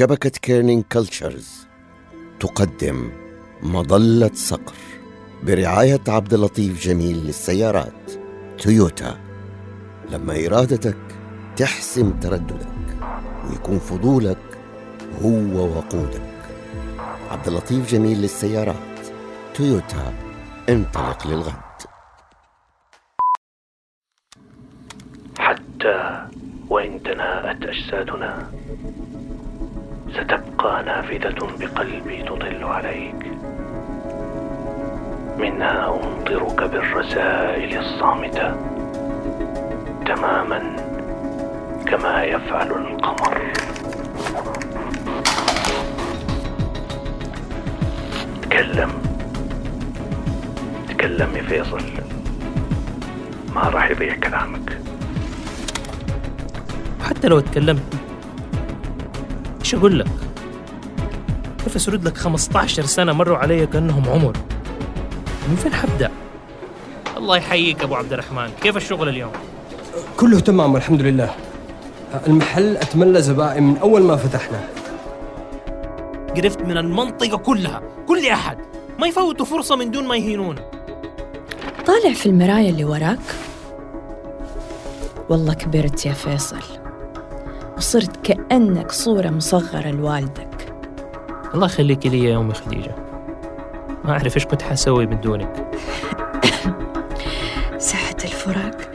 شبكة 0.00 0.30
Kerning 0.30 0.84
Cultures 0.92 1.66
تقدم 2.40 3.12
مظلة 3.62 4.30
صقر 4.34 4.74
برعاية 5.42 6.00
عبد 6.08 6.34
اللطيف 6.34 6.84
جميل 6.86 7.16
للسيارات. 7.16 8.12
تويوتا 8.58 9.18
لما 10.10 10.46
إرادتك 10.46 10.96
تحسم 11.56 12.10
ترددك 12.10 12.68
ويكون 13.50 13.78
فضولك 13.78 14.58
هو 15.22 15.76
وقودك. 15.76 16.32
عبد 17.30 17.46
اللطيف 17.48 17.92
جميل 17.92 18.18
للسيارات. 18.18 18.98
تويوتا 19.54 20.14
انطلق 20.68 21.26
للغد. 21.26 21.80
حتى 25.38 26.26
وإن 26.70 27.02
تناءت 27.02 27.62
أجسادنا 27.62 28.50
ستبقى 30.14 30.82
نافذة 30.82 31.48
بقلبي 31.60 32.22
تطل 32.22 32.64
عليك. 32.64 33.32
منها 35.38 35.88
أمطرك 35.88 36.62
بالرسائل 36.62 37.78
الصامتة 37.78 38.56
تماما 40.06 40.76
كما 41.86 42.24
يفعل 42.24 42.70
القمر. 42.70 43.52
تكلم. 48.42 48.90
تكلم 50.88 51.36
يا 51.36 51.42
فيصل. 51.42 51.82
ما 53.54 53.62
راح 53.62 53.90
يضيع 53.90 54.14
كلامك. 54.16 54.78
حتى 57.02 57.28
لو 57.28 57.40
تكلمت. 57.40 57.99
إيش 59.70 59.78
أقول 59.78 59.98
لك؟ 59.98 60.06
كيف 61.64 61.76
اسرد 61.76 62.04
لك 62.04 62.16
15 62.16 62.86
سنة 62.86 63.12
مروا 63.12 63.36
علي 63.36 63.66
كأنهم 63.66 64.08
عمر؟ 64.08 64.36
من 65.48 65.56
فين 65.56 65.74
حبدأ؟ 65.74 66.10
الله 67.16 67.36
يحييك 67.36 67.82
أبو 67.82 67.94
عبد 67.94 68.12
الرحمن، 68.12 68.50
كيف 68.62 68.76
الشغل 68.76 69.08
اليوم؟ 69.08 69.30
كله 70.16 70.40
تمام 70.40 70.76
الحمد 70.76 71.00
لله 71.02 71.34
المحل 72.26 72.76
أتملى 72.76 73.22
زبائن 73.22 73.62
من 73.62 73.76
أول 73.76 74.02
ما 74.02 74.16
فتحنا 74.16 74.60
قرفت 76.36 76.62
من 76.62 76.76
المنطقة 76.76 77.38
كلها، 77.38 77.82
كل 78.08 78.26
أحد، 78.26 78.58
ما 78.98 79.06
يفوتوا 79.06 79.46
فرصة 79.46 79.76
من 79.76 79.90
دون 79.90 80.08
ما 80.08 80.16
يهينونا. 80.16 80.70
طالع 81.86 82.12
في 82.14 82.26
المراية 82.26 82.70
اللي 82.70 82.84
وراك 82.84 83.34
والله 85.28 85.54
كبرت 85.54 86.06
يا 86.06 86.12
فيصل 86.12 86.79
وصرت 87.80 88.26
كأنك 88.26 88.92
صورة 88.92 89.28
مصغرة 89.28 89.90
لوالدك 89.90 90.74
الله 91.54 91.66
يخليك 91.66 92.06
لي 92.06 92.24
يا 92.24 92.38
أمي 92.38 92.54
خديجة. 92.54 92.94
ما 94.04 94.12
أعرف 94.12 94.36
إيش 94.36 94.46
كنت 94.46 94.62
حسوي 94.62 95.06
من 95.06 95.20
دونك. 95.20 95.70
ساحة 97.78 98.16
الفراق 98.24 98.92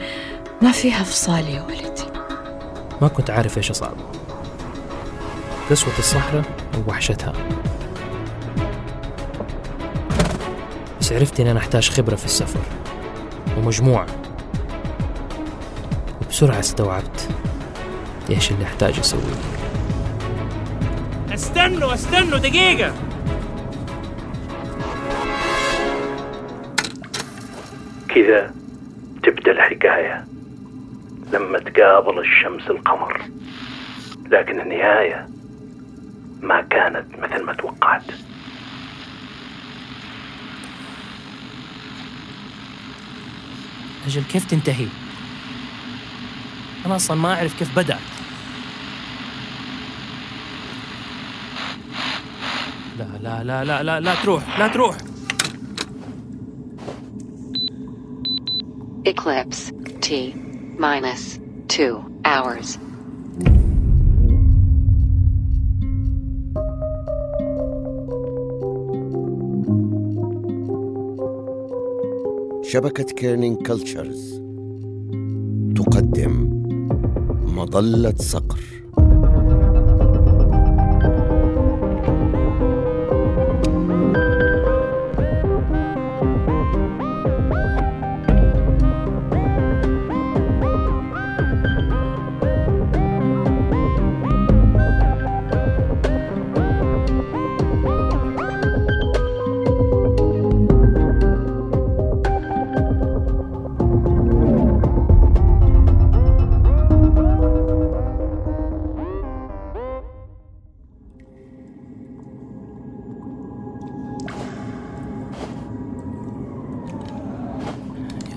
ما 0.62 0.72
فيها 0.72 1.04
فصال 1.04 1.48
يا 1.48 1.62
ولدي 1.62 2.04
ما 3.02 3.08
كنت 3.08 3.30
عارف 3.30 3.58
إيش 3.58 3.70
أصعب. 3.70 3.96
قسوة 5.70 5.98
الصحراء 5.98 6.44
ووحشتها. 6.78 7.32
بس 11.00 11.12
عرفت 11.12 11.40
إن 11.40 11.46
أنا 11.46 11.58
أحتاج 11.58 11.90
خبرة 11.90 12.16
في 12.16 12.24
السفر 12.24 12.60
ومجموعة 13.56 14.06
وبسرعة 16.22 16.60
استوعبت 16.60 17.28
إيش 18.30 18.50
اللي 18.50 18.64
أحتاج 18.64 18.98
أسويه. 18.98 19.22
أستنوا 21.34 21.94
أستنوا 21.94 22.38
دقيقة. 22.38 22.92
كذا 28.08 28.54
تبدأ 29.22 29.52
الحكاية 29.52 30.24
لما 31.32 31.58
تقابل 31.58 32.18
الشمس 32.18 32.70
القمر. 32.70 33.22
لكن 34.30 34.60
النهاية 34.60 35.28
ما 36.40 36.60
كانت 36.60 37.06
مثل 37.18 37.44
ما 37.44 37.52
توقعت. 37.52 38.04
أجل 44.06 44.22
كيف 44.22 44.44
تنتهي؟ 44.44 44.86
أنا 46.86 46.96
أصلا 46.96 47.16
ما 47.16 47.34
أعرف 47.34 47.58
كيف 47.58 47.76
بدأت. 47.78 48.15
لا 52.98 53.18
لا 53.22 53.44
لا 53.44 53.64
لا 53.64 53.82
لا 53.82 54.00
لا 54.00 54.14
تروح 54.22 54.58
لا 54.58 54.68
تروح 54.68 54.96
Eclipse 59.06 59.70
T 60.00 60.34
minus 60.78 61.38
two 61.68 61.94
hours. 62.24 62.78
شبكة 72.62 73.04
كيرنينج 73.04 73.66
كلتشرز 73.66 74.42
تقدم 75.76 76.48
مظلة 77.44 78.14
صقر 78.16 78.60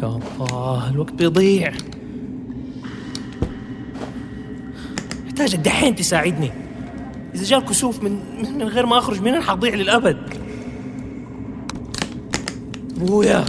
يا 0.04 0.20
الله 0.40 0.90
الوقت 0.90 1.14
بيضيع. 1.14 1.74
احتاجك 5.28 5.60
دحين 5.60 5.96
تساعدني. 5.96 6.52
إذا 7.36 7.44
جاء 7.44 7.60
الكسوف 7.60 8.04
من 8.04 8.20
من 8.58 8.64
غير 8.64 8.86
ما 8.86 8.98
أخرج 8.98 9.22
من 9.22 9.28
هنا 9.28 9.42
حضيع 9.42 9.74
للأبد. 9.76 10.18
أبويا. 13.02 13.46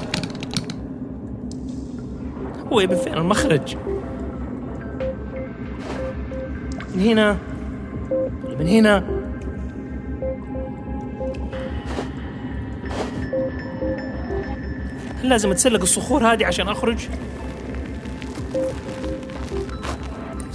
أبويا 2.66 2.86
من 2.86 2.96
فين؟ 2.96 3.14
المخرج. 3.14 3.76
من 6.94 7.00
هنا. 7.00 7.38
من 8.58 8.66
هنا. 8.66 9.19
هل 15.22 15.28
لازم 15.28 15.50
اتسلق 15.50 15.80
الصخور 15.80 16.32
هذه 16.32 16.46
عشان 16.46 16.68
أخرج؟ 16.68 17.08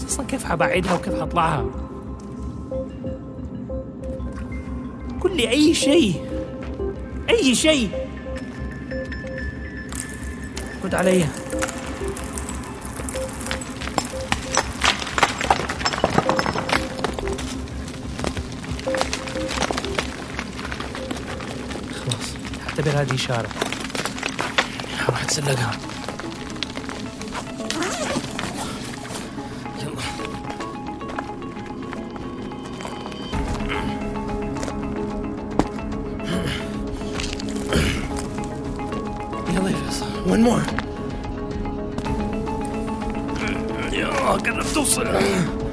أصلا 0.07 0.25
كيف 0.25 0.43
حبعدها 0.45 0.93
وكيف 0.93 1.21
حطلعها؟ 1.21 1.65
قل 5.21 5.37
لي 5.37 5.49
أي 5.49 5.73
شيء 5.73 6.25
أي 7.29 7.55
شيء 7.55 7.89
رد 10.83 10.95
علي 10.95 11.25
خلاص 21.93 22.35
أعتبر 22.67 23.01
هذه 23.01 23.15
إشارة 23.15 23.49
راح 25.25 25.31
اتسلقها 25.31 25.71
يلا 29.81 30.01
يلا 39.55 39.69
يا 39.69 39.75
فيصل 39.75 40.05
ون 40.31 40.39
مور 40.41 40.61
يا 43.93 44.07
قربت 44.07 44.67
توصل 44.67 45.01
الله 45.07 45.65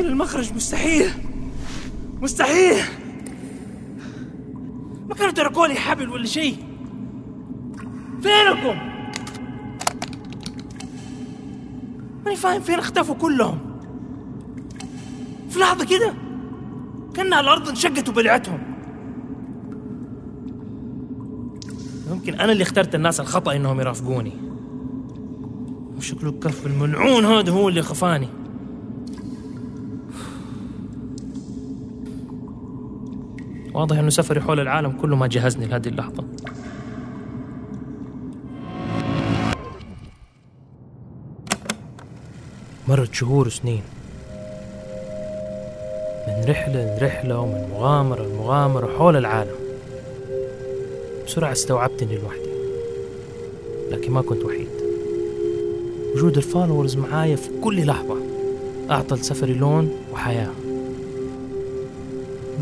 وصول 0.00 0.12
المخرج 0.12 0.54
مستحيل. 0.54 1.10
مستحيل. 2.22 2.84
ما 5.08 5.14
كانوا 5.14 5.32
تركوا 5.32 5.66
لي 5.66 5.74
حبل 5.74 6.08
ولا 6.08 6.26
شيء. 6.26 6.56
فينكم؟ 8.22 8.78
ماني 12.24 12.36
فاهم 12.36 12.60
فين 12.60 12.78
اختفوا 12.78 13.14
كلهم. 13.14 13.58
في 15.50 15.58
لحظة 15.58 15.84
كده 15.84 16.14
كأنها 17.14 17.40
الأرض 17.40 17.68
انشقت 17.68 18.08
وبلعتهم. 18.08 18.58
يمكن 22.10 22.34
أنا 22.34 22.52
اللي 22.52 22.62
اخترت 22.62 22.94
الناس 22.94 23.20
الخطأ 23.20 23.56
إنهم 23.56 23.80
يرافقوني. 23.80 24.32
وشكله 25.96 26.30
الكف 26.30 26.66
الملعون 26.66 27.24
هذا 27.24 27.52
هو 27.52 27.68
اللي 27.68 27.82
خفاني. 27.82 28.28
واضح 33.74 33.98
إنه 33.98 34.10
سفري 34.10 34.40
حول 34.40 34.60
العالم 34.60 34.92
كله 34.92 35.16
ما 35.16 35.26
جهزني 35.26 35.66
لهذه 35.66 35.88
اللحظة. 35.88 36.24
مرت 42.88 43.14
شهور 43.14 43.46
وسنين. 43.46 43.82
من 46.28 46.44
رحلة 46.48 46.96
لرحلة 46.98 47.38
ومن 47.38 47.68
مغامرة 47.70 48.22
لمغامرة 48.22 48.98
حول 48.98 49.16
العالم. 49.16 49.56
بسرعة 51.26 51.52
استوعبت 51.52 52.02
إني 52.02 52.18
لوحدي. 52.18 52.50
لكن 53.90 54.12
ما 54.12 54.22
كنت 54.22 54.44
وحيد. 54.44 54.68
وجود 56.14 56.36
الفالورز 56.36 56.96
معايا 56.96 57.36
في 57.36 57.48
كل 57.64 57.86
لحظة 57.86 58.16
أعطى 58.90 59.14
لسفري 59.14 59.54
لون 59.54 59.92
وحياة. 60.12 60.50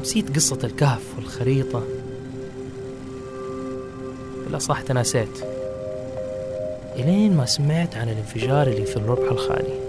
نسيت 0.00 0.36
قصة 0.36 0.58
الكهف 0.64 1.02
والخريطة. 1.16 1.82
لا 4.50 4.58
صح 4.58 4.80
تناسيت. 4.80 5.44
إلين 6.96 7.36
ما 7.36 7.44
سمعت 7.44 7.96
عن 7.96 8.08
الانفجار 8.08 8.66
اللي 8.66 8.86
في 8.86 8.96
الربح 8.96 9.30
الخالي. 9.32 9.87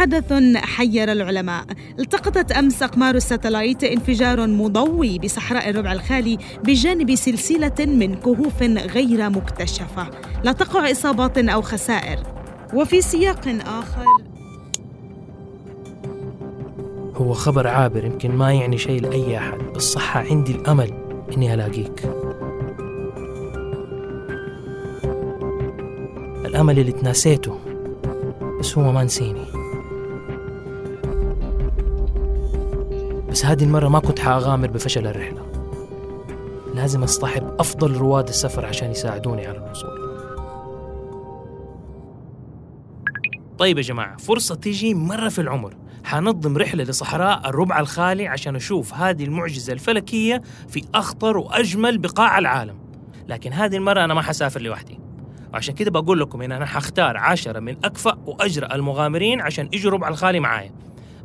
حدث 0.00 0.32
حير 0.56 1.12
العلماء. 1.12 1.64
التقطت 1.98 2.52
أمس 2.52 2.82
أقمار 2.82 3.14
الساتلايت 3.14 3.84
انفجار 3.84 4.46
مضوي 4.46 5.18
بصحراء 5.18 5.70
الربع 5.70 5.92
الخالي 5.92 6.38
بجانب 6.64 7.14
سلسلة 7.14 7.86
من 7.86 8.14
كهوف 8.14 8.62
غير 8.62 9.30
مكتشفة. 9.30 10.10
لا 10.44 10.52
تقع 10.52 10.90
إصابات 10.90 11.38
أو 11.38 11.62
خسائر. 11.62 12.18
وفي 12.74 13.00
سياق 13.00 13.48
آخر. 13.66 14.04
هو 17.16 17.32
خبر 17.32 17.66
عابر 17.66 18.04
يمكن 18.04 18.30
ما 18.30 18.52
يعني 18.52 18.78
شيء 18.78 19.00
لأي 19.00 19.38
أحد. 19.38 19.58
بس 19.74 19.82
صح 19.82 20.16
عندي 20.16 20.52
الأمل 20.52 20.92
إني 21.36 21.54
ألاقيك. 21.54 22.10
الأمل 26.46 26.78
اللي 26.78 26.92
تناسيته 26.92 27.58
بس 28.60 28.78
هو 28.78 28.92
ما 28.92 29.04
نسيني. 29.04 29.49
هذه 33.50 33.64
المرة 33.64 33.88
ما 33.88 33.98
كنت 33.98 34.18
حأغامر 34.18 34.70
بفشل 34.70 35.06
الرحلة. 35.06 35.46
لازم 36.74 37.02
أصطحب 37.02 37.54
أفضل 37.58 37.96
رواد 37.96 38.28
السفر 38.28 38.66
عشان 38.66 38.90
يساعدوني 38.90 39.46
على 39.46 39.58
الوصول. 39.58 40.10
طيب 43.58 43.78
يا 43.78 43.82
جماعة 43.82 44.16
فرصة 44.16 44.54
تيجي 44.54 44.94
مرة 44.94 45.28
في 45.28 45.40
العمر. 45.40 45.74
حنظم 46.04 46.56
رحلة 46.56 46.84
لصحراء 46.84 47.48
الربع 47.48 47.80
الخالي 47.80 48.28
عشان 48.28 48.56
أشوف 48.56 48.94
هذه 48.94 49.24
المعجزة 49.24 49.72
الفلكية 49.72 50.42
في 50.68 50.84
أخطر 50.94 51.36
وأجمل 51.36 51.98
بقاع 51.98 52.38
العالم. 52.38 52.78
لكن 53.28 53.52
هذه 53.52 53.76
المرة 53.76 54.04
أنا 54.04 54.14
ما 54.14 54.22
حسافر 54.22 54.60
لوحدي. 54.60 54.98
وعشان 55.52 55.74
كده 55.74 55.90
بقول 55.90 56.20
لكم 56.20 56.42
إن 56.42 56.52
أنا 56.52 56.66
حختار 56.66 57.16
عشرة 57.16 57.60
من 57.60 57.76
أكفأ 57.84 58.18
وأجرأ 58.26 58.74
المغامرين 58.74 59.40
عشان 59.40 59.68
يجوا 59.72 59.92
ربع 59.92 60.08
الخالي 60.08 60.40
معايا. 60.40 60.72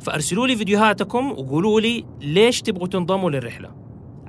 فأرسلوا 0.00 0.46
لي 0.46 0.56
فيديوهاتكم 0.56 1.30
وقولوا 1.30 1.80
لي 1.80 2.04
ليش 2.20 2.62
تبغوا 2.62 2.86
تنضموا 2.86 3.30
للرحلة. 3.30 3.70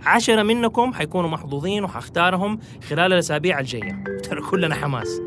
عشرة 0.06 0.44
منكم 0.44 0.94
حيكونوا 0.94 1.30
محظوظين 1.30 1.84
وحختارهم 1.84 2.60
خلال 2.90 3.14
الأسابيع 3.14 3.60
الجاية. 3.60 4.04
ترى 4.24 4.42
كلنا 4.42 4.76
حماس. 4.76 5.22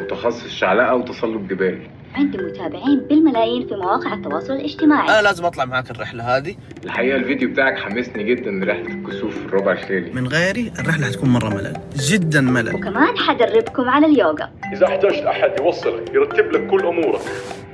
متخصص 0.00 0.48
شعلقة 0.48 0.94
وتسلق 0.94 1.40
جبال. 1.40 1.80
عندي 2.14 2.38
متابعين 2.38 3.00
بالملايين 3.08 3.68
في 3.68 3.74
مواقع 3.74 4.14
التواصل 4.14 4.52
الاجتماعي. 4.52 5.08
أنا 5.08 5.22
لازم 5.22 5.44
أطلع 5.44 5.64
معاك 5.64 5.90
الرحلة 5.90 6.36
هذه. 6.36 6.56
الحقيقة 6.84 7.16
الفيديو 7.16 7.50
بتاعك 7.50 7.78
حمسني 7.78 8.24
جدا 8.24 8.50
لرحلة 8.50 8.94
الكسوف 8.94 9.38
في 9.38 9.44
الربع 9.44 9.72
الخالي 9.72 10.12
من 10.12 10.26
غيري 10.28 10.72
الرحلة 10.78 11.06
حتكون 11.06 11.28
مرة 11.28 11.48
ملل. 11.48 11.80
جدا 11.96 12.40
ملل. 12.40 12.74
وكمان 12.74 13.18
حدربكم 13.18 13.88
على 13.88 14.06
اليوغا. 14.06 14.50
إذا 14.72 14.86
احتجت 14.86 15.22
أحد 15.22 15.50
يوصلك 15.60 16.14
يرتب 16.14 16.52
لك 16.52 16.66
كل 16.66 16.86
أمورك. 16.86 17.20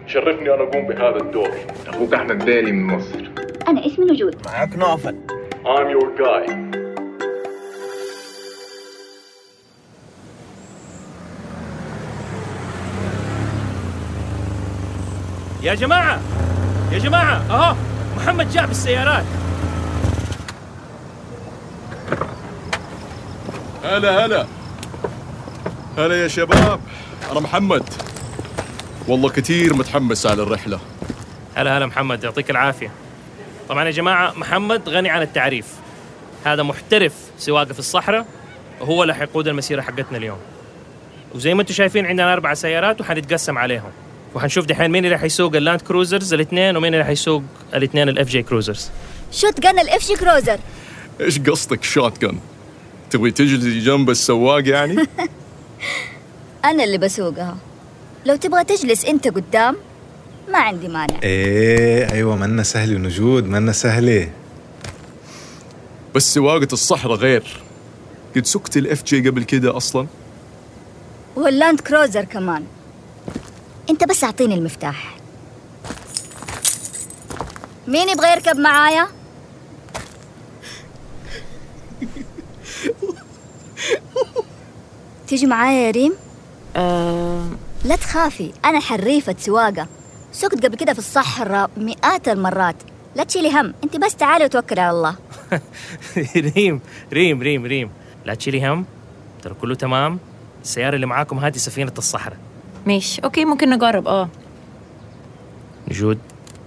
شرفني 0.07 0.55
أن 0.55 0.61
أقوم 0.61 0.87
بهذا 0.87 1.17
الدور. 1.17 1.51
أخوك 1.87 2.15
أحمد 2.15 2.45
بالي 2.45 2.73
من 2.73 2.97
مصر. 2.97 3.31
أنا 3.69 3.87
اسمي 3.87 4.05
نجود. 4.05 4.37
معاك 4.47 4.77
نوفل 4.77 5.17
I'm 5.65 5.91
your 5.91 6.09
guy 6.19 6.51
يا 15.63 15.75
جماعة 15.75 16.21
يا 16.93 16.99
جماعة 16.99 17.43
أهو 17.51 17.77
محمد 18.17 18.51
جاء 18.51 18.67
بالسيارات 18.67 19.25
هلا 23.85 24.27
هلا. 24.27 24.47
هلا 25.99 26.23
يا 26.23 26.29
شباب 26.29 26.81
أنا 27.33 27.41
محمد. 27.41 28.06
والله 29.09 29.31
كثير 29.31 29.77
متحمس 29.77 30.27
على 30.27 30.43
الرحلة. 30.43 30.81
هلا 31.55 31.79
هلا 31.79 31.87
محمد 31.87 32.25
يعطيك 32.25 32.51
العافية. 32.51 32.91
طبعا 33.69 33.85
يا 33.85 33.91
جماعة 33.91 34.33
محمد 34.39 34.89
غني 34.89 35.11
عن 35.11 35.23
التعريف. 35.23 35.67
هذا 36.45 36.63
محترف 36.63 37.13
سواقة 37.39 37.73
في 37.73 37.79
الصحراء 37.79 38.27
وهو 38.81 39.03
اللي 39.03 39.15
حيقود 39.15 39.49
المسيرة 39.49 39.81
حقتنا 39.81 40.19
اليوم. 40.19 40.39
وزي 41.35 41.55
ما 41.55 41.63
أنتم 41.63 41.75
شايفين 41.75 42.07
عندنا 42.07 42.33
أربع 42.33 42.55
سيارات 42.55 43.01
وحنتقسم 43.01 43.59
عليهم. 43.59 43.91
وحنشوف 44.35 44.67
دحين 44.67 44.91
مين 44.91 45.05
اللي 45.05 45.19
حيسوق 45.19 45.57
ال 45.57 45.62
Land 45.62 45.81
Cruisers 45.81 46.35
الاثنين 46.35 46.77
ومين 46.77 46.95
اللي 46.95 47.05
حيسوق 47.05 47.43
الاثنين 47.75 48.09
ال 48.09 48.29
FJ 48.29 48.43
Cruisers. 48.43 48.91
shotgun 49.33 49.79
ال 49.79 50.07
FJ 50.07 50.15
Cruiser. 50.15 50.59
إيش 51.21 51.39
قصدك 51.39 51.85
shot 51.85 52.23
gun؟ 52.23 52.39
تبغي 53.11 53.31
تجلسي 53.31 53.81
جنب 53.81 54.11
السواق 54.11 54.69
يعني؟ 54.69 54.97
أنا 56.65 56.85
اللي 56.85 56.99
بسوقها. 56.99 57.57
لو 58.27 58.37
تبغى 58.37 58.65
تجلس 58.65 59.05
أنت 59.05 59.29
قدام 59.29 59.77
ما 60.49 60.59
عندي 60.59 60.89
مانع. 60.89 61.23
إيه 61.23 62.13
أيوه 62.13 62.37
منا 62.37 62.63
سهله 62.63 62.97
ونجود 62.97 63.45
منا 63.45 63.73
سهلة. 63.73 64.31
بس 66.15 66.35
سواقة 66.35 66.69
الصحراء 66.73 67.17
غير. 67.17 67.61
قد 68.37 68.47
سقت 68.47 68.77
ال 68.77 69.05
FJ 69.05 69.29
قبل 69.29 69.43
كده 69.43 69.77
أصلا؟ 69.77 70.07
وال 71.37 71.51
Land 71.51 71.81
Cruiser 71.81 72.25
كمان. 72.25 72.65
أنت 73.91 74.05
بس 74.05 74.25
أعطيني 74.25 74.55
المفتاح. 74.55 75.17
مين 77.89 78.09
يبغى 78.09 78.33
يركب 78.33 78.57
معايا؟ 78.57 79.07
تيجي 85.29 85.47
معايا 85.47 85.87
يا 85.87 85.91
ريم؟ 85.91 86.13
لا 87.87 87.97
تخافي 87.97 88.53
أنا 88.65 88.81
حريفة 88.81 89.37
سواقة. 89.39 89.87
سقت 90.33 90.67
قبل 90.67 90.77
كده 90.77 90.93
في 90.93 90.99
الصحراء 90.99 91.71
مئات 91.77 92.29
المرات. 92.29 92.77
لا 93.17 93.25
تشيلي 93.25 93.61
هم 93.61 93.75
أنت 93.85 93.97
بس 93.97 94.17
تعالي 94.17 94.45
وتوكلي 94.45 94.81
على 94.81 94.97
الله. 94.97 95.17
ريم 96.57 96.81
ريم 97.13 97.43
ريم 97.43 97.67
ريم. 97.67 97.91
لا 98.25 98.35
تشيلي 98.35 98.67
هم 98.69 98.85
ترى 99.43 99.55
كله 99.55 99.75
تمام. 99.75 100.19
السيارة 100.63 100.95
اللي 100.95 101.07
معاكم 101.07 101.39
هذه 101.39 101.57
سفينة 101.57 101.93
الصحراء. 101.99 102.37
ماشي 102.87 103.21
okay 103.25 103.45
ممكن 103.45 103.71
نجرب. 103.71 104.09
آه. 104.09 104.29
نجود 105.89 106.19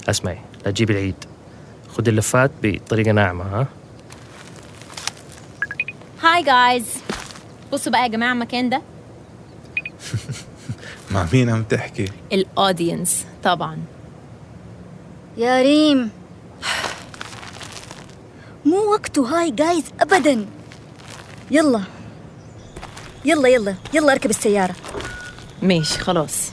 اسمعي 0.10 0.40
لا 0.66 0.72
تجيبي 0.72 0.94
العيد. 0.94 1.26
خد 1.90 2.08
اللفات 2.08 2.52
بطريقة 2.64 3.12
ناعمة 3.12 3.44
ها؟ 3.46 3.68
hi 6.24 6.44
guys 6.44 6.86
بصوا 7.74 7.92
بقى 7.92 8.04
يا 8.04 8.08
جماعة 8.08 8.34
المكان 8.34 8.70
ده. 8.70 8.82
مع 11.12 11.26
مين 11.34 11.50
عم 11.50 11.64
تحكي؟ 11.64 12.06
ال 12.34 12.44
audience 12.44 13.26
طبعا. 13.44 13.78
يا 15.38 15.62
ريم. 15.62 16.10
مو 18.66 18.78
وقته 18.78 19.40
هاي 19.40 19.52
جايز 19.52 19.84
ابدا. 20.00 20.46
يلا. 21.52 21.82
يلا 23.26 23.48
يلا. 23.50 23.76
يلا 23.94 24.12
أركب 24.12 24.30
السيارة. 24.30 24.76
ماشي 25.62 26.00
خلاص. 26.00 26.52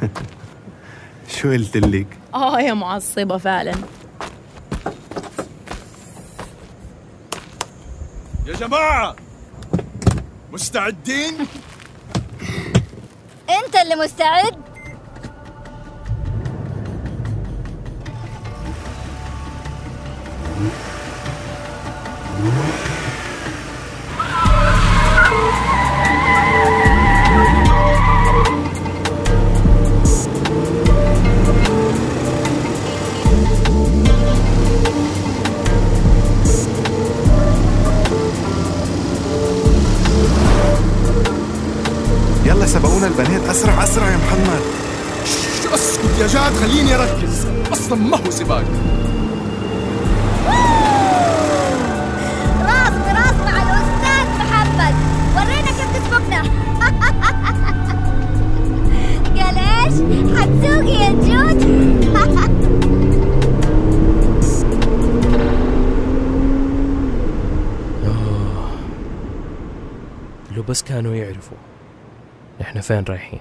شو 1.36 1.50
قلت 1.50 1.76
لك؟ 1.76 2.06
آه 2.34 2.60
يا 2.60 2.74
معصبة 2.74 3.38
فعلا. 3.38 3.74
يا 8.46 8.54
جماعة! 8.56 9.16
مستعدين؟ 10.52 11.34
انت 13.74 13.82
اللي 13.82 13.96
مستعد. 13.96 14.63
أسرع 43.64 43.82
أسرع 43.84 44.10
يا 44.10 44.16
محمد. 44.16 44.60
شو 45.62 45.74
أسكت 45.74 46.18
يا 46.20 46.26
جاد؟ 46.26 46.52
خليني 46.52 46.94
أركز. 46.94 47.46
أصلا 47.72 47.98
ما 47.98 48.16
هو 48.16 48.30
سباق. 48.30 48.64
راس 52.60 52.92
براس 52.92 53.34
مع 53.44 53.62
الأستاذ 53.62 54.26
محمد. 54.38 54.94
ورينا 55.36 55.70
كيف 55.70 55.90
تسبقنا 55.96 56.42
قال 59.36 59.58
إيش؟ 59.58 59.94
حتسوقي 60.38 60.94
يا 60.94 61.10
جود. 61.10 61.60
لو 70.56 70.62
بس 70.62 70.82
كانوا 70.82 71.14
يعرفوا 71.14 71.56
إحنا 72.60 72.80
فين 72.80 73.04
رايحين. 73.08 73.40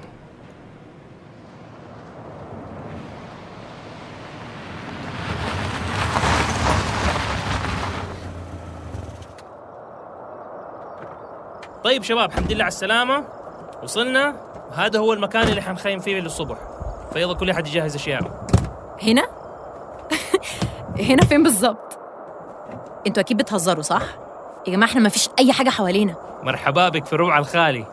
طيب 11.94 12.04
شباب 12.04 12.30
الحمد 12.30 12.52
لله 12.52 12.64
على 12.64 12.72
السلامة. 12.72 13.26
وصلنا. 13.84 14.36
وهذا 14.72 15.00
هو 15.00 15.14
المكان 15.14 15.48
اللي 15.48 15.62
حنخيم 15.62 16.00
فيه 16.00 16.20
للصبح. 16.20 16.58
فيلا 17.14 17.34
كل 17.34 17.50
أحد 17.50 17.68
يجهز 17.68 17.96
أشياء 17.96 18.48
هنا؟ 19.04 19.28
هنا 21.10 21.26
فين 21.26 21.44
بالظبط 21.44 22.00
أنتوا 23.08 23.24
أكيد 23.24 23.38
بتهزروا 23.38 23.82
صح؟ 23.82 24.02
يا 24.68 24.72
جماعة 24.72 24.90
إحنا 24.90 25.02
ما 25.02 25.10
فيش 25.10 25.30
أي 25.40 25.54
حاجة 25.54 25.70
حوالينا. 25.70 26.16
مرحبا 26.44 26.90
بك 26.90 27.06
في 27.06 27.14
الربع 27.14 27.38
الخالي. 27.38 27.86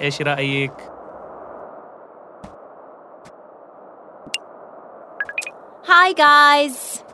إيش 0.00 0.22
رأيك؟ 0.22 0.90
هاي 5.88 6.14
جايز 6.14 7.04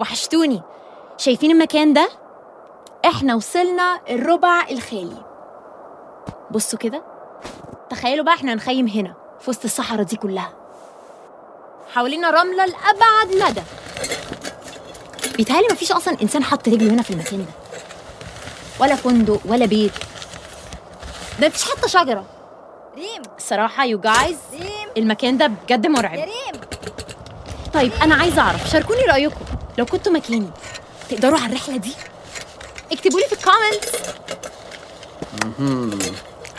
وحشتوني. 0.00 0.62
شايفين 1.16 1.50
المكان 1.50 1.92
ده؟ 1.92 2.08
إحنا 3.04 3.34
وصلنا 3.34 4.00
الربع 4.10 4.68
الخالي. 4.70 5.31
بصوا 6.52 6.78
كده. 6.78 7.02
تخيلوا 7.90 8.24
بقى 8.24 8.34
إحنا 8.34 8.54
نخيم 8.54 8.86
هنا 8.88 9.14
في 9.40 9.50
وسط 9.50 9.64
الصحراء 9.64 10.02
دي 10.02 10.16
كلها. 10.16 10.52
حوالينا 11.94 12.30
رملة 12.30 12.66
لأبعد 12.66 13.36
مدى. 13.50 13.62
بيتهيألي 15.36 15.68
مفيش 15.72 15.92
أصلا 15.92 16.16
إنسان 16.22 16.44
حط 16.44 16.68
رجله 16.68 16.90
هنا 16.94 17.02
في 17.02 17.10
المكان 17.10 17.38
ده. 17.38 17.52
ولا 18.80 18.96
فندق 18.96 19.40
ولا 19.44 19.66
بيت. 19.66 19.92
ده 21.40 21.48
مفيش 21.48 21.64
حتى 21.70 21.88
شجرة. 21.88 22.24
ريم. 22.94 23.22
الصراحة 23.38 23.84
you 23.84 24.00
guys 24.00 24.38
ريم. 24.52 24.88
المكان 24.96 25.38
ده 25.38 25.46
بجد 25.46 25.86
مرعب. 25.86 26.18
يا 26.18 26.24
ريم. 26.24 26.60
طيب 27.74 27.92
أنا 28.02 28.14
عايزة 28.14 28.42
أعرف 28.42 28.68
شاركوني 28.68 29.02
رأيكم. 29.02 29.44
لو 29.78 29.84
كنتوا 29.86 30.12
مكاني 30.12 30.50
تقدروا 31.08 31.38
على 31.38 31.46
الرحلة 31.46 31.76
دي؟ 31.76 31.92
اكتبوا 32.92 33.20
لي 33.20 33.26
في 33.26 33.32
ال 33.32 33.38
comments. 33.38 33.92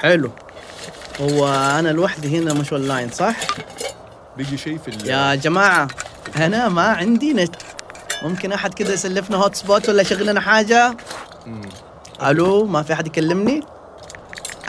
حلو 0.03 0.31
هو 1.21 1.47
أنا 1.47 1.89
لوحدي 1.89 2.39
هنا 2.39 2.53
مش 2.53 2.73
اونلاين 2.73 3.09
صح؟ 3.09 3.35
بيجي 4.37 4.57
شيء 4.57 4.77
في 4.77 4.87
ال- 4.87 5.07
يا 5.09 5.35
جماعة 5.35 5.87
أنا 6.37 6.69
ما 6.69 6.81
عندي 6.87 7.33
نت 7.33 7.55
ممكن 8.23 8.51
أحد 8.51 8.73
كده 8.73 8.93
يسلفنا 8.93 9.37
hotspot 9.37 9.89
ولا 9.89 10.01
يشغل 10.01 10.25
لنا 10.25 10.41
حاجة؟ 10.41 10.97
ألو 12.23 12.65
ما 12.65 12.83
في 12.83 12.93
أحد 12.93 13.07
يكلمني؟ 13.07 13.61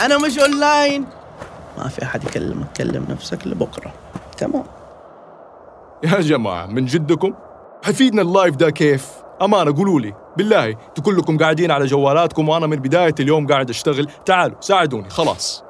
أنا 0.01 0.19
مش 0.19 0.39
أونلاين 0.39 1.05
ما 1.79 1.89
في 1.89 2.03
أحد 2.03 2.25
يكلمك 2.25 2.67
كلم 2.77 3.07
نفسك 3.11 3.47
لبكرة 3.47 3.93
تمام 4.39 4.65
يا 6.05 6.21
جماعة 6.21 6.67
من 6.67 6.87
جدكم 6.87 7.35
حيفيدنا 7.85 8.23
ال 8.23 8.29
live 8.29 8.57
ده 8.57 8.71
كيف؟ 8.71 9.09
أمانة 9.43 9.77
قولوا 9.77 10.01
لي. 10.01 10.15
بالله 10.37 10.69
أنتوا 10.69 11.05
كلكم 11.05 11.39
قاعدين 11.39 11.71
على 11.71 11.87
جوالاتكم 11.87 12.49
وأنا 12.49 12.67
من 12.67 12.77
بداية 12.77 13.15
اليوم 13.21 13.47
قاعد 13.47 13.71
أشتغل. 13.71 14.09
تعالوا 14.27 14.57
ساعدوني. 14.61 15.11
خلاص. 15.11 15.65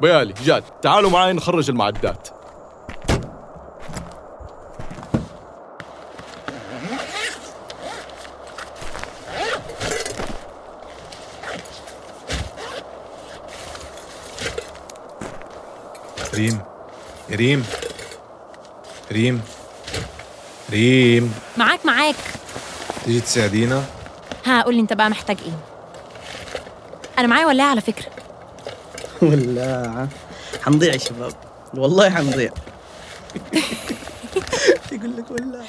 بيالي 0.00 0.34
جاد. 0.44 0.64
تعالوا 0.82 1.10
معاي 1.10 1.32
نخرج 1.32 1.70
المعدات. 1.70 2.28
ريم. 16.34 16.60
ريم. 17.30 17.64
ريم. 19.12 19.42
ريم. 20.70 21.34
معاك 21.56 21.86
معاك. 21.86 22.14
تيجي 23.04 23.20
تساعدينا؟ 23.20 23.84
ها 24.44 24.62
قول 24.62 24.74
لي 24.74 24.80
انت 24.80 24.92
بقى 24.92 25.10
محتاج 25.10 25.36
إيه. 25.46 25.58
أنا 27.18 27.26
معايا 27.26 27.46
ولاعة 27.46 27.70
على 27.70 27.80
فكرة. 27.80 28.06
ولا 29.22 30.08
حنضيع 30.62 30.92
يا 30.92 30.98
شباب. 30.98 31.32
والله 31.74 32.10
حنضيع 32.10 32.50
يقول 34.92 35.16
لك 35.16 35.30
ولا 35.30 35.62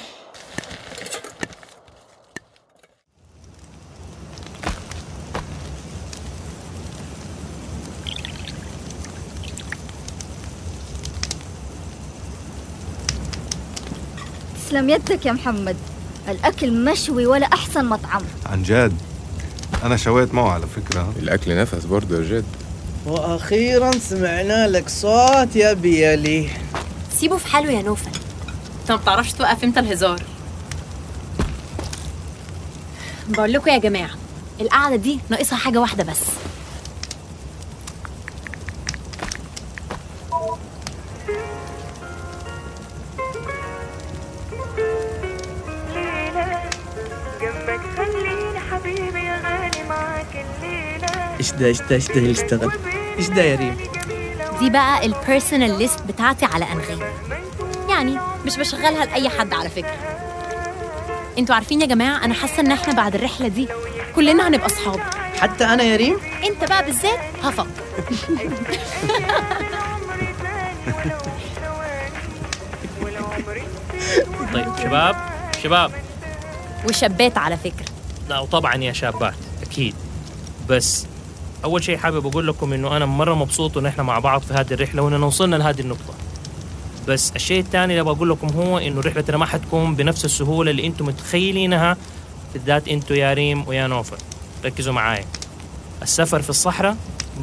تسلم 14.56 14.90
يدك 14.90 15.26
يا 15.26 15.32
محمد. 15.32 15.76
الأكل 16.28 16.84
مشوي 16.84 17.26
ولا 17.26 17.46
أحسن 17.46 17.84
مطعم. 17.84 18.22
عن 18.46 18.62
جد؟ 18.62 18.92
أنا 19.84 19.96
شويت 19.96 20.34
معه 20.34 20.50
على 20.50 20.66
فكرة. 20.66 21.12
الأكل 21.18 21.56
نفس 21.56 21.84
برضه 21.84 22.16
يا 22.16 22.22
جد. 22.28 22.44
وأخيرا 23.06 23.90
سمعنا 23.98 24.68
لك 24.68 24.88
صوت 24.88 25.56
يا 25.56 25.72
بيالي 25.72 26.48
سيبه 27.16 27.36
في 27.36 27.46
حاله 27.46 27.70
يا 27.70 27.82
نوفل. 27.82 28.10
انت 28.80 28.90
ما 28.90 28.96
بتعرفش 28.96 29.32
توقف 29.32 29.64
إمتى 29.64 29.80
الهزار؟ 29.80 30.22
بقول 33.28 33.52
لكم 33.52 33.70
يا 33.70 33.78
جماعة 33.78 34.10
القعدة 34.60 34.96
دي 34.96 35.20
ناقصها 35.28 35.56
حاجة 35.58 35.78
واحدة 35.78 36.04
بس. 36.04 36.20
خليني 47.96 48.60
حبيبي 48.72 49.18
يا 49.24 49.40
غالي 49.44 49.88
معاك 49.88 50.26
الليلة. 50.34 51.36
إيش 51.40 51.50
ده 51.52 51.66
إيش 51.66 51.80
ده 51.80 51.94
إيش 51.96 52.08
ده 52.08 52.14
اللي 52.14 52.30
اشتغل؟ 52.32 52.70
إيش 53.18 53.28
ده 53.28 53.42
يا 53.42 53.56
ريم؟ 53.56 53.76
دي 54.60 54.70
بقى 54.70 55.06
البيرسونال 55.06 55.78
ليست 55.78 56.02
بتاعتي 56.02 56.44
على 56.44 56.64
أنغام. 56.72 57.00
يعني 57.88 58.18
مش 58.46 58.56
بشغلها 58.56 59.04
لأي 59.04 59.28
حد 59.28 59.54
على 59.54 59.68
فكرة. 59.68 59.96
أنتوا 61.38 61.54
عارفين 61.54 61.80
يا 61.80 61.86
جماعة 61.86 62.24
أنا 62.24 62.34
حاسة 62.34 62.60
إن 62.60 62.72
إحنا 62.72 62.94
بعد 62.94 63.14
الرحلة 63.14 63.48
دي 63.48 63.68
كلنا 64.16 64.48
هنبقى 64.48 64.66
أصحاب. 64.66 65.00
حتى 65.40 65.64
أنا 65.64 65.82
يا 65.82 65.96
ريم؟ 65.96 66.16
انت 66.46 66.68
بقى 66.70 66.84
بالذات 66.84 67.18
هفك 67.42 67.66
طيب 74.54 74.66
شباب 74.82 75.16
شباب. 75.62 75.90
وشابات 76.88 77.38
على 77.38 77.56
فكرة. 77.56 77.85
لا 78.28 78.38
وطبعا 78.38 78.74
يا 78.74 78.92
شابات 78.92 79.34
أكيد. 79.62 79.94
بس 80.68 81.06
أول 81.64 81.84
شيء 81.84 81.96
حابب 81.96 82.26
أقول 82.26 82.46
لكم 82.48 82.72
إنه 82.72 82.96
أنا 82.96 83.06
مرة 83.06 83.34
مبسوط 83.34 83.78
إن 83.78 83.86
إحنا 83.86 84.02
مع 84.02 84.18
بعض 84.18 84.40
في 84.40 84.54
هذه 84.54 84.72
الرحلة 84.72 85.02
وإننا 85.02 85.26
وصلنا 85.26 85.56
لهذه 85.56 85.80
النقطة. 85.80 86.14
بس 87.08 87.32
الشيء 87.36 87.60
الثاني 87.60 88.00
اللي 88.00 88.14
بقول 88.14 88.30
لكم 88.30 88.48
هو 88.48 88.78
إنه 88.78 89.00
رحلتنا 89.00 89.36
ما 89.36 89.46
حتكون 89.46 89.94
بنفس 89.94 90.24
السهولة 90.24 90.70
اللي 90.70 90.86
أنتم 90.86 91.06
متخيلينها 91.06 91.96
بالذات 92.52 92.88
أنتوا 92.88 93.16
يا 93.16 93.32
ريم 93.32 93.68
ويا 93.68 93.86
نوفل. 93.86 94.16
ركزوا 94.64 94.92
معايا. 94.92 95.24
السفر 96.02 96.42
في 96.42 96.50
الصحراء 96.50 96.96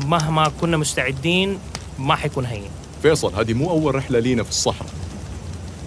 مهما 0.06 0.52
كنا 0.62 0.78
مستعدين 0.78 1.60
ما 2.00 2.16
حيكون 2.16 2.46
هين. 2.46 2.70
فيصل 3.02 3.36
هذه 3.36 3.54
مو 3.54 3.70
أول 3.70 3.96
رحلة 3.96 4.20
لينا 4.20 4.44
في 4.44 4.50
الصحراء. 4.50 4.90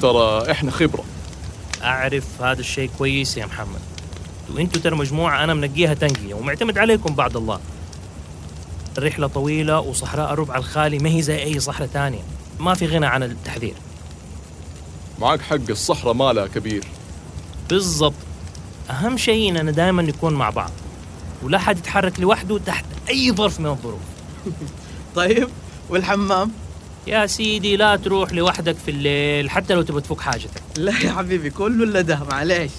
ترى 0.03 0.50
إحنا 0.50 0.71
خبرة. 0.71 1.05
أعرف 1.83 2.43
هذا 2.43 2.61
الشيء 2.61 2.91
كويس 2.99 3.37
يا 3.37 3.47
محمد. 3.47 3.81
وانتوا 4.55 4.83
ترى 4.83 4.97
مجموعة 4.97 5.45
أنا 5.45 5.55
منقيها 5.55 5.95
تنقية 5.95 6.35
ومعتمد 6.35 6.79
عليكم 6.79 7.15
بعد 7.15 7.37
الله. 7.37 7.61
الرحلة 8.99 9.26
طويلة 9.26 9.81
وصحراء 9.81 10.33
الربع 10.33 10.57
الخالي 10.57 10.99
ما 10.99 11.09
هي 11.09 11.23
زي 11.23 11.43
أي 11.43 11.61
صحراء 11.61 11.88
تانية. 11.88 12.23
ما 12.61 12.75
في 12.75 12.87
غنى 12.87 13.07
عن 13.07 13.23
التحذير. 13.23 13.75
معك 15.19 15.41
حق 15.41 15.71
الصحراء 15.71 16.15
مالها 16.15 16.47
كبير. 16.47 16.85
بالضبط. 17.71 18.15
أهم 18.91 19.17
شيء 19.17 19.50
اننا 19.50 19.71
دائما 19.71 20.03
نكون 20.03 20.35
مع 20.35 20.50
بعض. 20.50 20.71
ولا 21.43 21.59
حد 21.59 21.79
يتحرك 21.79 22.21
لوحده 22.21 22.59
تحت 22.59 22.85
أي 23.09 23.33
ظرف 23.33 23.61
من 23.61 23.67
الظروف. 23.67 24.00
طيب 25.17 25.49
والحمام؟ 25.91 26.53
يا 27.07 27.26
سيدي 27.26 27.76
لا 27.76 27.97
تروح 27.97 28.33
لوحدك 28.33 28.76
في 28.85 28.91
الليل 28.91 29.50
حتى 29.50 29.75
لو 29.75 29.83
تبغى 29.83 30.00
تفك 30.00 30.21
حاجتك. 30.21 30.62
لا 30.76 30.93
يا 31.05 31.12
حبيبي 31.12 31.50
كله 31.50 31.85
الا 31.85 32.00
ده 32.00 32.21
معلش 32.31 32.73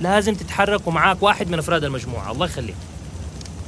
لازم 0.00 0.34
تتحرك 0.34 0.86
ومعاك 0.86 1.22
واحد 1.22 1.50
من 1.50 1.58
أفراد 1.58 1.84
المجموعة. 1.84 2.32
الله 2.32 2.46
يخليك. 2.46 2.74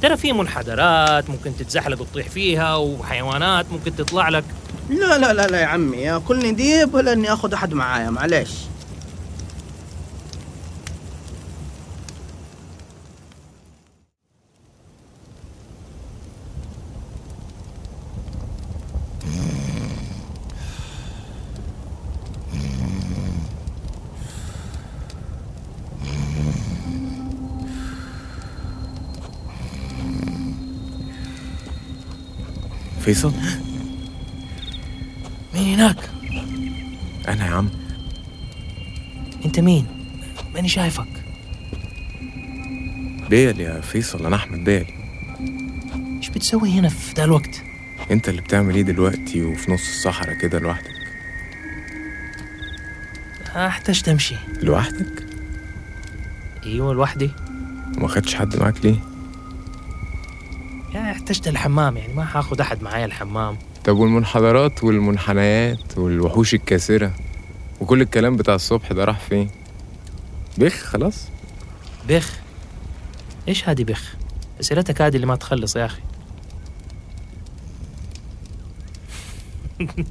ترى 0.01 0.17
في 0.17 0.33
منحدرات 0.33 1.29
ممكن 1.29 1.57
تتزحلق 1.57 2.01
وتطيح 2.01 2.29
فيها 2.29 2.75
وحيوانات 2.75 3.65
ممكن 3.71 3.95
تطلع 3.95 4.29
لك. 4.29 4.43
لا 4.89 5.17
لا 5.17 5.33
لا 5.33 5.47
لا 5.47 5.61
يا 5.61 5.65
عمي. 5.65 5.97
يا 5.97 6.17
كلني 6.17 6.51
ديب 6.51 6.93
ولا 6.93 7.13
اني 7.13 7.33
اخذ 7.33 7.53
أحد 7.53 7.73
معايا 7.73 8.09
معلش 8.09 8.51
فيصل؟ 33.07 33.33
مين 35.53 35.73
هناك؟ 35.73 36.09
أنا 37.27 37.45
يا 37.45 37.51
عم. 37.51 37.69
أنت 39.45 39.59
مين؟ 39.59 39.85
ماني 40.53 40.67
شايفك. 40.67 41.07
بيل 43.29 43.59
يا 43.59 43.81
فيصل 43.81 44.25
أنا 44.25 44.35
أحمد 44.35 44.63
بيل. 44.63 44.85
إيش 46.17 46.29
بتسوي 46.29 46.71
هنا 46.71 46.89
في 46.89 47.13
ذا 47.13 47.23
الوقت؟ 47.23 47.63
أنت 48.11 48.29
اللي 48.29 48.41
بتعمل 48.41 48.75
إيه 48.75 48.83
دلوقتي 48.83 49.41
وفي 49.41 49.71
نص 49.71 49.87
الصحراء 49.87 50.33
كده 50.37 50.59
لوحدك؟ 50.59 50.93
أحتاج 53.55 54.03
امشي 54.09 54.35
لوحدك؟ 54.61 55.25
أيوه 56.65 56.93
لوحدي. 56.93 57.31
وما 57.97 58.07
خدتش 58.07 58.35
حد 58.35 58.57
معاك 58.57 58.85
ليه؟ 58.85 59.06
يعني 60.97 61.11
احتجت 61.11 61.47
الحمام 61.47 61.97
يعني 61.97 62.13
ما 62.13 62.25
حاخذ 62.25 62.61
أحد 62.61 62.83
معايا 62.83 63.05
الحمام. 63.05 63.57
طب 63.85 63.97
والمنحدرات 63.97 64.83
والمنحنيات 64.83 65.97
والوحوش 65.97 66.53
الكاسرة 66.53 67.13
وكل 67.81 68.01
الكلام 68.01 68.37
بتاع 68.37 68.55
الصبح 68.55 68.91
ده 68.91 69.05
راح 69.05 69.19
فين؟ 69.19 69.49
بخ 70.57 70.73
خلاص. 70.73 71.27
بخ 72.09 72.39
إيش 73.47 73.69
هذه 73.69 73.83
بخ 73.83 74.15
أسئلتك 74.59 75.01
هذه 75.01 75.15
اللي 75.15 75.27
ما 75.27 75.35
تخلص 75.35 75.75
يا 75.75 75.85
أخي. 75.85 76.01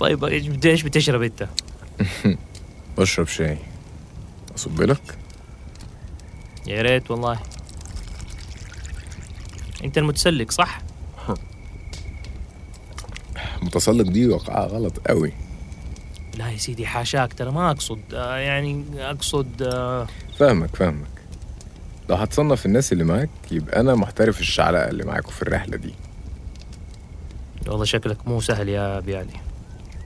طيب 0.00 0.24
إيش 0.64 0.82
بتشرب 0.82 1.22
أنت؟ 1.22 1.48
بشرب 2.98 3.26
شاي. 3.26 3.58
أصب 4.56 4.82
لك. 4.82 5.18
يا 6.66 6.82
ريت 6.82 7.10
والله. 7.10 7.38
انت 9.84 9.98
المتسلق 9.98 10.50
صح؟ 10.50 10.80
متسلق 13.62 14.04
دي 14.10 14.28
وقعها 14.28 14.66
غلط 14.66 14.98
قوي. 15.08 15.32
لا 16.38 16.50
يا 16.50 16.56
سيدي 16.56 16.86
حاشاك 16.86 17.32
ترى 17.32 17.50
ما 17.50 17.70
أقصد 17.70 18.00
آه 18.14 18.36
يعني 18.36 18.84
أقصد 18.98 19.62
آه 19.62 20.06
فاهمك 20.38 20.76
فاهمك. 20.76 21.06
لو 22.08 22.16
هتصنف 22.16 22.66
الناس 22.66 22.92
اللي 22.92 23.04
معاك 23.04 23.30
يبقى 23.50 23.80
أنا 23.80 23.94
محترف 23.94 24.40
الشعلقة 24.40 24.88
اللي 24.90 25.04
معاكوا 25.04 25.30
في 25.30 25.42
الرحلة 25.42 25.76
دي. 25.76 25.94
والله 27.66 27.84
شكلك 27.84 28.28
مو 28.28 28.40
سهل 28.40 28.68
يا 28.68 29.00
بيالي 29.00 29.40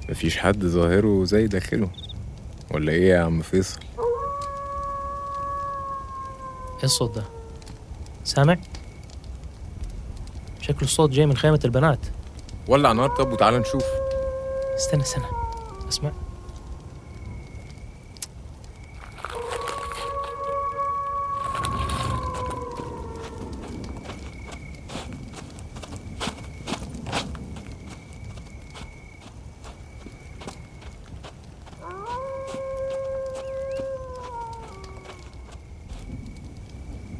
مفيش 0.09 0.39
حد 0.39 0.65
ظاهره 0.65 1.25
زي 1.25 1.47
داخله. 1.47 1.91
ولا 2.71 2.93
إيه 2.93 3.09
يا 3.09 3.21
عم 3.21 3.43
فيصل؟ 3.43 3.81
إيه 6.79 6.85
الصوت 6.85 7.15
ده؟ 7.17 7.25
سامع؟ 8.25 8.57
شكله 10.69 10.83
الصوت 10.83 11.11
جاي 11.11 11.27
من 11.27 11.37
خيمة 11.37 11.61
البنات. 11.65 11.99
ولع 12.69 12.93
نار 12.93 13.09
طب 13.09 13.33
وتعالى 13.33 13.59
نشوف. 13.59 13.85
استنى 14.77 15.03
استنى. 15.03 15.25
اسمع. 15.89 16.13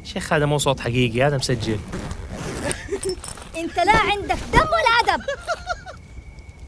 شيخ 0.03 0.33
هذا 0.33 0.45
مو 0.45 0.57
صوت 0.57 0.79
حقيقي 0.79 1.23
هذا 1.23 1.37
مسجل. 1.37 1.79
لا 3.85 3.97
عندك 3.97 4.37
دم 4.53 4.59
ولا 4.59 5.13
أدب. 5.13 5.23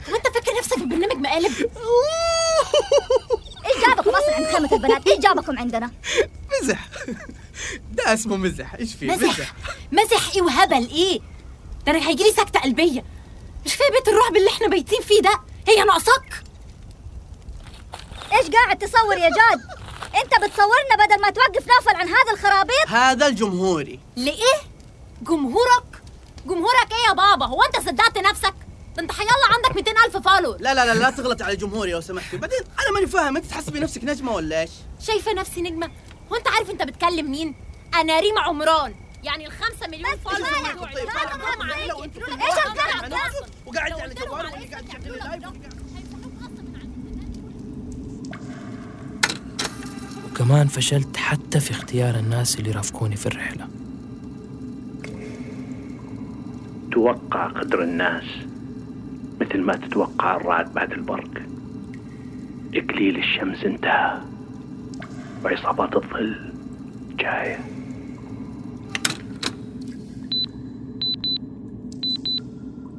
هو 0.09 0.15
أنت 0.17 0.27
فاكر 0.27 0.57
نفسك 0.59 0.75
في 0.77 0.85
برنامج 0.85 1.15
مقالب؟ 1.15 1.51
إيش 3.65 3.85
جابكم 3.87 4.09
أصلا 4.09 4.35
عند 4.35 4.45
خيمه 4.45 4.69
البنات؟ 4.73 5.07
إيش 5.07 5.19
جابكم 5.19 5.59
عندنا؟ 5.59 5.91
مزح. 6.61 6.87
ده 7.91 8.13
اسمه 8.13 8.37
مزح. 8.37 8.73
إيش 8.75 8.95
فيه؟ 8.95 9.11
مزح. 9.11 9.53
مزح. 9.91 10.31
إيه 10.35 10.41
وهبل 10.41 10.89
إيه؟ 10.89 11.19
ده 11.85 11.91
أنا 11.91 12.09
هيجيلي 12.09 12.31
سكتة 12.31 12.59
قلبية. 12.59 13.03
مش 13.65 13.73
كفاية 13.75 13.91
بيت 13.91 14.07
الرعب 14.07 14.35
اللي 14.35 14.49
إحنا 14.49 14.67
بايتين 14.67 15.01
فيه 15.01 15.21
ده. 15.21 15.39
هي 15.67 15.83
ناقصاك 15.83 16.43
إيش 18.33 18.49
قاعد 18.49 18.77
تصور 18.77 19.17
يا 19.17 19.29
جاد؟ 19.29 19.61
أنت 20.23 20.35
بتصورنا 20.43 21.05
بدل 21.05 21.21
ما 21.21 21.29
توقف 21.29 21.67
نوفل 21.67 21.95
عن 21.95 22.07
هذا 22.07 22.31
الخرابيط؟ 22.33 22.87
هذا 22.87 23.27
لجمهوري. 23.27 23.99
لإيه؟ 24.15 24.61
جمهورك؟ 25.21 25.90
جمهورك 26.45 26.91
إيه 26.91 27.09
يا 27.09 27.13
بابا؟ 27.13 27.45
هو 27.45 27.63
انت 27.63 27.75
صدقت 27.89 28.17
نفسك؟ 28.17 28.53
ده 28.95 29.01
انت 29.01 29.11
حيالله 29.11 29.47
عندك 29.55 29.75
200 29.75 29.91
ألف 30.05 30.17
follower 30.17 30.57
لا 30.59 30.73
لا 30.73 30.85
لا 30.85 30.99
لا 30.99 31.09
تغلط 31.09 31.41
على 31.41 31.55
جمهوري 31.55 31.91
لو 31.91 32.01
سمحتي 32.01 32.37
بعدين 32.37 32.59
أنا 32.79 32.91
ماني 32.93 33.07
فاهم 33.07 33.37
انت 33.37 33.45
تحسبي 33.45 33.79
نفسك 33.79 34.03
نجمه 34.03 34.31
ولا 34.31 34.61
إيش 34.61 34.71
شايفة 34.99 35.33
نفسي 35.33 35.61
نجمة؟ 35.61 35.91
هو 36.31 36.35
انت 36.35 36.47
عارف 36.47 36.69
انت 36.69 36.83
بتكلم 36.83 37.31
مين؟ 37.31 37.55
أنا 37.95 38.19
ريما 38.19 38.41
عمران 38.41 38.95
يعني 39.23 39.47
الخمسة 39.47 39.87
مليون 39.87 40.17
follower 40.17 40.49
طيب،. 40.49 41.07
الكلام 42.07 43.09
ده؟ 43.09 43.17
وقاعد 43.65 43.91
على 43.91 44.01
على 44.01 44.47
وقاعد 44.49 44.89
يعملوا 44.89 45.15
live. 45.15 45.43
وكمان 50.31 50.67
فشلت 50.67 51.17
حتى 51.17 51.59
في 51.59 51.71
اختيار 51.71 52.15
الناس 52.15 52.59
اللي 52.59 52.71
رافقوني 52.71 53.15
في 53.15 53.25
الرحلة 53.25 53.63
2 53.63 53.81
تتوقع 56.91 57.47
قدر 57.47 57.83
الناس 57.83 58.23
مثل 59.41 59.61
ما 59.61 59.75
تتوقع 59.75 60.35
الرعد 60.35 60.73
بعد 60.73 60.91
البرق 60.91 61.41
إقليل 62.75 63.17
الشمس 63.17 63.63
انتهى 63.63 64.19
وعصابات 65.45 65.95
الظل 65.95 66.35
جاية 67.19 67.59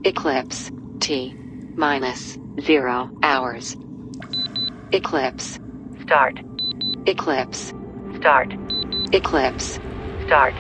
Eclipse 0.05 0.71
T 0.99 1.33
minus 1.77 2.37
zero 2.61 3.09
hours. 3.23 3.77
Eclipse. 4.93 5.61
Start. 6.03 6.41
Eclipse. 7.07 7.73
Start. 8.19 8.53
Eclipse. 9.13 9.79
Start. 10.27 10.55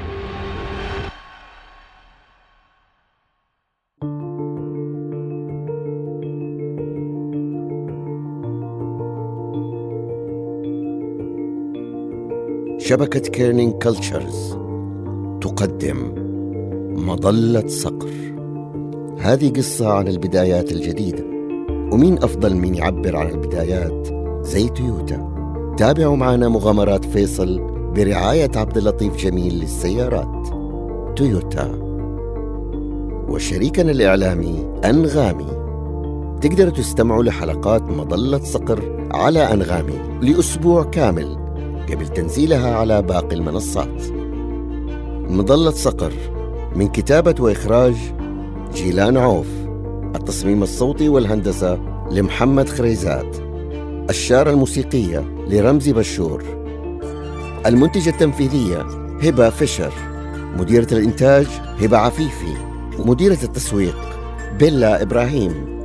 شبكة 12.84 13.20
Kerning 13.20 13.72
Cultures 13.72 14.56
تقدم 15.40 16.12
مظلة 17.06 17.66
صقر. 17.66 18.10
هذه 19.18 19.52
قصة 19.56 19.92
عن 19.92 20.08
البدايات 20.08 20.72
الجديدة. 20.72 21.24
ومين 21.92 22.22
أفضل 22.22 22.54
من 22.54 22.74
يعبر 22.74 23.16
عن 23.16 23.30
البدايات؟ 23.30 24.08
زي 24.46 24.68
تويوتا. 24.68 25.32
تابعوا 25.78 26.16
معنا 26.16 26.48
مغامرات 26.48 27.04
فيصل 27.04 27.60
برعاية 27.96 28.50
عبد 28.56 28.76
اللطيف 28.76 29.16
جميل 29.16 29.54
للسيارات. 29.54 30.48
تويوتا. 31.16 31.78
وشريكنا 33.28 33.90
الإعلامي 33.90 34.66
أنغامي. 34.84 35.46
تقدروا 36.40 36.72
تستمعوا 36.72 37.22
لحلقات 37.22 37.82
مظلة 37.82 38.38
صقر 38.38 39.08
على 39.14 39.52
أنغامي 39.52 39.98
لأسبوع 40.22 40.82
كامل. 40.84 41.41
قبل 41.90 42.08
تنزيلها 42.08 42.76
على 42.76 43.02
باقي 43.02 43.36
المنصات. 43.36 44.02
مظلة 45.30 45.70
صقر 45.70 46.12
من 46.76 46.88
كتابة 46.88 47.34
وإخراج 47.42 47.94
جيلان 48.74 49.16
عوف. 49.16 49.46
التصميم 50.16 50.62
الصوتي 50.62 51.08
والهندسة 51.08 51.78
لمحمد 52.10 52.68
خريزات. 52.68 53.36
الشارة 54.10 54.50
الموسيقية 54.50 55.24
لرمزي 55.48 55.92
بشور. 55.92 56.42
المنتجة 57.66 58.10
التنفيذية 58.10 58.86
هبة 59.22 59.50
فيشر. 59.50 59.92
مديرة 60.56 60.88
الإنتاج 60.92 61.46
هبة 61.80 61.98
عفيفي. 61.98 62.54
ومديرة 62.98 63.38
التسويق 63.42 63.96
بيلا 64.58 65.02
إبراهيم. 65.02 65.82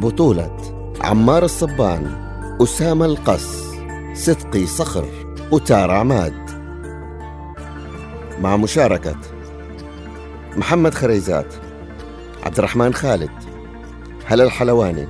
بطولة 0.00 0.56
عمار 1.00 1.44
الصبان 1.44 2.06
أسامة 2.62 3.04
القص 3.04 3.69
صدقي 4.20 4.66
صخر 4.66 5.04
وتار 5.50 5.90
عماد. 5.90 6.50
مع 8.40 8.56
مشاركة 8.56 9.16
محمد 10.56 10.94
خريزات 10.94 11.54
عبد 12.42 12.58
الرحمن 12.58 12.94
خالد 12.94 13.30
هلا 14.24 14.44
الحلواني 14.44 15.08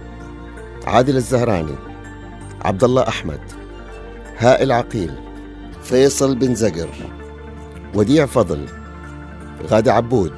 عادل 0.86 1.16
الزهراني 1.16 1.74
عبد 2.64 2.84
الله 2.84 3.08
أحمد 3.08 3.40
هائل 4.38 4.72
عقيل 4.72 5.14
فيصل 5.82 6.34
بن 6.34 6.54
زقر 6.54 6.88
وديع 7.94 8.26
فضل 8.26 8.66
غادة 9.66 9.92
عبود 9.92 10.34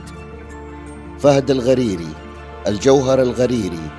فهد 1.18 1.50
الغريري 1.50 2.14
الجوهر 2.66 3.22
الغريري 3.22 3.90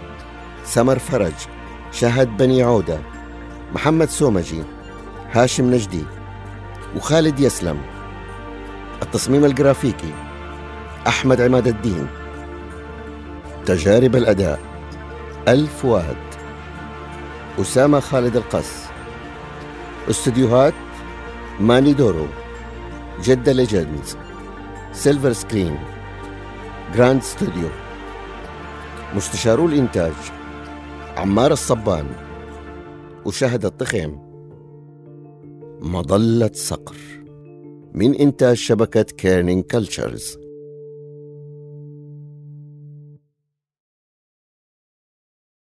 سمر 0.66 1.00
فرج 1.00 1.34
شهد 1.92 2.38
بني 2.38 2.64
عودة 2.64 3.13
محمد 3.74 4.10
سومجي 4.10 4.64
هاشم 5.32 5.72
نجدي 5.72 6.04
وخالد 6.96 7.40
يسلم. 7.40 7.82
التصميم 9.04 9.46
الجرافيكي 9.46 10.14
أحمد 11.08 11.42
عماد 11.42 11.68
الدين. 11.68 12.08
تجارب 13.66 14.16
الأداء 14.16 14.60
الفؤاد 15.48 16.16
أسامة 17.60 18.00
خالد 18.00 18.36
القص 18.36 18.72
استديوهات 20.10 20.74
ماني 21.60 21.94
دورو. 21.94 22.28
جدة 23.24 23.52
Legends 23.52 24.18
Silver 24.94 25.34
Screen. 25.34 25.78
Grand 26.96 27.24
Studio. 27.24 27.70
مستشارو 29.16 29.66
الإنتاج 29.66 30.14
عمار 31.18 31.52
الصبان. 31.52 32.06
وشهد 33.26 33.66
الطخيم 33.66 34.20
مظلة 35.82 36.52
صقر. 36.54 36.96
من 37.94 38.16
إنتاج 38.16 38.56
شبكة 38.56 39.04
Kerning 39.04 39.64
Cultures 39.64 40.38